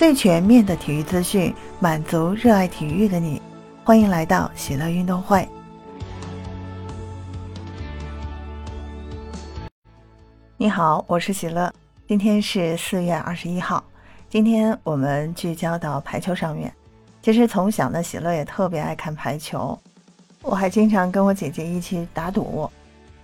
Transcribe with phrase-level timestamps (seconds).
[0.00, 3.38] 最全面的体育资讯，满足热爱体育的你。
[3.84, 5.46] 欢迎来到喜乐运动会。
[10.56, 11.70] 你好，我是喜乐。
[12.08, 13.84] 今天是四月二十一号。
[14.30, 16.72] 今天我们聚焦到排球上面。
[17.20, 19.78] 其实从小呢，喜乐也特别爱看排球。
[20.40, 22.70] 我还经常跟我姐姐一起打赌，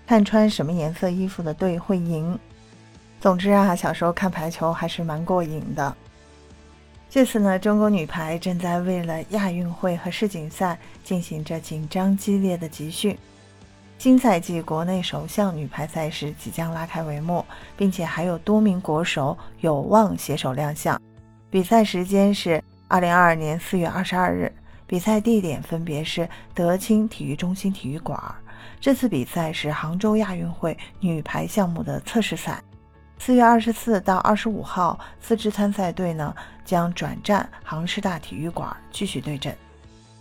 [0.06, 2.38] 看穿什么颜色衣服的队会赢。
[3.18, 5.96] 总之啊，小时候看排球还是蛮过瘾的。
[7.09, 13.16] 这次呢，中国女排正在为了亚运会和世锦赛进行着紧张激烈的集训。
[13.97, 17.42] 新赛季国内首项女排赛事即将拉开帷幕，
[17.74, 21.00] 并且还有多名国手有望携手亮相。
[21.48, 24.52] 比赛时间是二零二二年四月二十二日，
[24.86, 28.23] 比赛地点分别是德清体育中心体育馆。
[28.78, 32.62] 这次比赛是杭州亚运会女排项目的测试赛。
[33.19, 36.34] 四月二十四到二十五号，四支参赛队呢
[36.65, 39.56] 将转战杭师大体育馆继续对阵。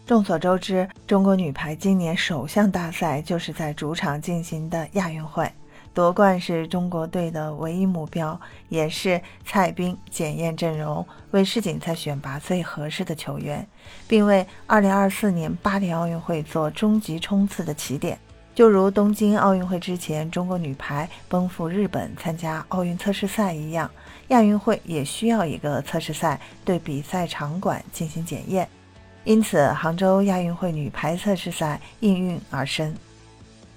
[0.07, 5.51] 众所周知，中国女排今年首项大赛就是在主场进行的亚运会，
[5.93, 13.67] 夺冠是中国队的唯一目标，也是蔡斌检验阵容、为世锦赛选拔最合适的球员，
[14.07, 18.19] 并为二零二四年巴黎奥运会做终极冲刺的起点。
[18.55, 23.91] 就如东京奥运会之前，中国女排奔赴日本参加奥运测试赛一样，
[24.29, 28.65] 亚运会也需要一个测试赛对比赛场馆进行检验。
[29.25, 32.95] 因此，杭州亚运会女排测试赛应运而生。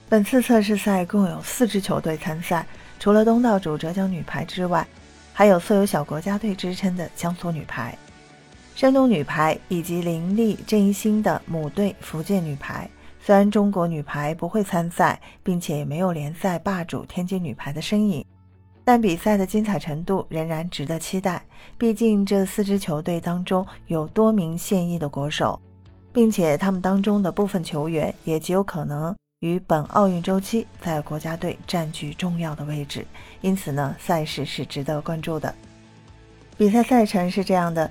[0.09, 2.65] 本次测试赛共有四支球队参赛，
[3.01, 4.87] 除了东道主浙江女排之外，
[5.33, 7.99] 还有素有小国家队之称的江苏女排、
[8.77, 12.89] 山东女排以及林立郑一星的母队福建女排。
[13.21, 18.25] 虽然中国女排不会参赛，并且也没有联赛霸主天津女排的身影，
[18.85, 21.45] 但比赛的精彩程度仍然值得期待。
[21.77, 25.61] 毕竟这四支球队当中有多名现役的国手，
[26.13, 33.07] 并且他们当中的部分球员也极有可能于本奥运周期在国家队占据重要的位置。
[33.43, 35.55] 因此呢，赛事是值得关注的。
[36.57, 37.91] 比赛赛程是这样的：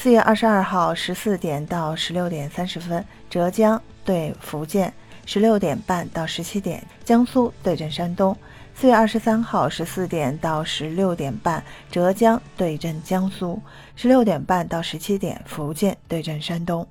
[0.00, 3.82] 四月二十二号十四点到十六点三十分，浙江。
[4.04, 4.94] 对福建，
[5.26, 8.34] 十六点半到十七点，江苏对阵山东。
[8.76, 13.60] 四月二十三号十四点到十六点半，浙江对阵江苏；
[13.96, 16.86] 十六点半到十七点，福建对阵山东。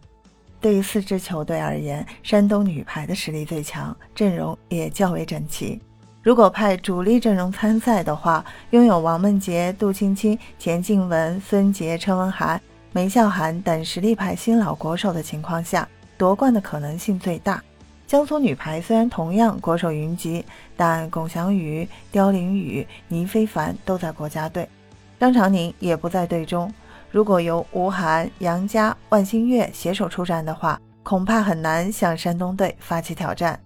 [0.59, 5.81] 对于四支球队而言，山东女排的实力最强，阵容也较为整齐。
[6.21, 12.61] 如果派主力阵容参赛的话，拥有王梦洁、杜青青、钱静雯、孙杰、陈文涵、
[12.97, 15.87] 梅孝涵等实力派新老国手的情况下。
[16.17, 17.63] 夺冠的可能性最大。
[18.07, 20.43] 江苏女排虽然同样国手云集，
[20.75, 24.67] 但龚翔宇、刁琳宇、倪非凡都在国家队，
[25.19, 26.73] 张常宁也不在队中。
[27.11, 33.59] 如果由吴涵、杨佳、万星月携手出战的话，恐怕很难向山东队发起挑战。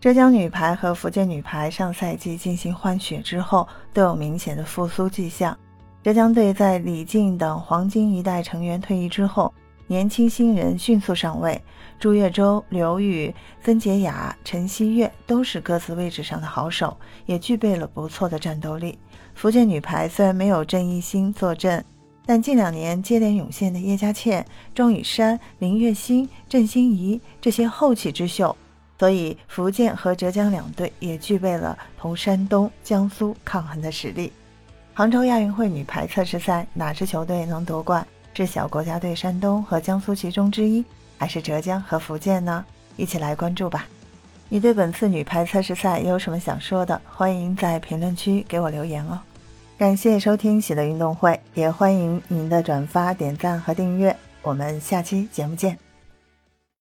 [0.00, 5.56] 浙江女排和福建女排上赛季进行换血之后，都有明显的复苏迹象。
[6.04, 9.50] 浙江队在李静等黄金一代成员退役之后。
[9.86, 11.60] 年轻新人迅速上位，
[11.98, 16.94] 朱月洲、刘宇、曾洁雅、陈希月都是各自位置上的好手，
[17.26, 18.98] 也具备了不错的战斗力。
[19.34, 21.84] 福建女排虽然没有郑一星坐镇，
[22.24, 24.44] 但近两年接连涌现的叶佳倩、
[24.74, 28.54] 庄雨珊、林月欣、郑欣宜这些后起之秀，
[28.98, 34.32] 所以福建和浙江两队也具备了同山东、江苏抗衡的实力。
[34.96, 38.06] 杭州亚运会女排测试赛，哪支球队能夺冠？
[38.32, 40.84] 是小国家队山东和江苏其中之一，
[41.18, 42.64] 还是浙江和福建呢？
[42.96, 43.86] 一起来关注吧。
[44.48, 47.00] 你对本次女排测试赛有什么想说的？
[47.12, 49.18] 欢迎在评论区给我留言哦。
[49.76, 54.16] 感谢收听喜乐运动会，也欢迎您的转发、点赞和订阅。
[54.42, 55.83] 我们下期节目见。